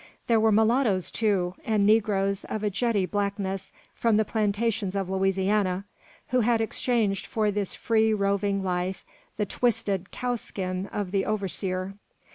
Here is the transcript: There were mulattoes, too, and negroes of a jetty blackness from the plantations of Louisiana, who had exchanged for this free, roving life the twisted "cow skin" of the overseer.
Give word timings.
There 0.25 0.39
were 0.39 0.51
mulattoes, 0.51 1.11
too, 1.11 1.53
and 1.63 1.85
negroes 1.85 2.43
of 2.45 2.63
a 2.63 2.71
jetty 2.71 3.05
blackness 3.05 3.71
from 3.93 4.17
the 4.17 4.25
plantations 4.25 4.95
of 4.95 5.11
Louisiana, 5.11 5.85
who 6.29 6.39
had 6.39 6.59
exchanged 6.59 7.27
for 7.27 7.51
this 7.51 7.75
free, 7.75 8.11
roving 8.11 8.63
life 8.63 9.05
the 9.37 9.45
twisted 9.45 10.09
"cow 10.09 10.37
skin" 10.37 10.87
of 10.87 11.11
the 11.11 11.23
overseer. 11.25 11.93